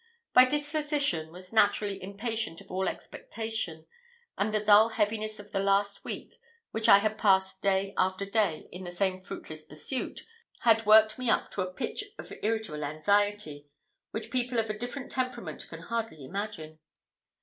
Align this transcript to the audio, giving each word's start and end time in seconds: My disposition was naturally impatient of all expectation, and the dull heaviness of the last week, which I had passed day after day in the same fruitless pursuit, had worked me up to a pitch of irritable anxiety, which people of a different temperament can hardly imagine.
My 0.33 0.45
disposition 0.45 1.31
was 1.31 1.53
naturally 1.53 2.01
impatient 2.01 2.59
of 2.59 2.71
all 2.71 2.89
expectation, 2.89 3.85
and 4.35 4.51
the 4.51 4.59
dull 4.59 4.89
heaviness 4.89 5.39
of 5.39 5.51
the 5.51 5.59
last 5.59 6.03
week, 6.03 6.41
which 6.71 6.89
I 6.89 6.97
had 6.97 7.19
passed 7.19 7.61
day 7.61 7.93
after 7.99 8.25
day 8.25 8.67
in 8.71 8.83
the 8.83 8.89
same 8.89 9.21
fruitless 9.21 9.63
pursuit, 9.63 10.25
had 10.61 10.87
worked 10.87 11.19
me 11.19 11.29
up 11.29 11.51
to 11.51 11.61
a 11.61 11.71
pitch 11.71 12.03
of 12.17 12.33
irritable 12.41 12.83
anxiety, 12.83 13.67
which 14.09 14.31
people 14.31 14.57
of 14.57 14.71
a 14.71 14.79
different 14.79 15.11
temperament 15.11 15.67
can 15.69 15.81
hardly 15.81 16.25
imagine. 16.25 16.79